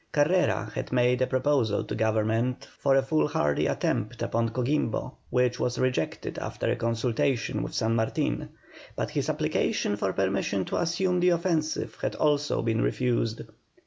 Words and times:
Carrera 0.11 0.71
had 0.73 0.91
made 0.91 1.21
a 1.21 1.27
proposal 1.27 1.83
to 1.83 1.93
Government 1.93 2.65
for 2.79 2.95
a 2.95 3.03
foolhardy 3.03 3.67
attempt 3.67 4.23
upon 4.23 4.49
Coquimbo, 4.49 5.13
which 5.29 5.59
was 5.59 5.77
rejected 5.77 6.39
after 6.39 6.71
a 6.71 6.75
consultation 6.75 7.61
with 7.61 7.75
San 7.75 7.93
Martin, 7.93 8.49
but 8.95 9.11
his 9.11 9.29
application 9.29 9.95
for 9.95 10.11
permission 10.11 10.65
to 10.65 10.77
assume 10.77 11.19
the 11.19 11.29
offensive 11.29 11.99
had 12.01 12.15
also 12.15 12.63
been 12.63 12.81
refused. 12.81 13.43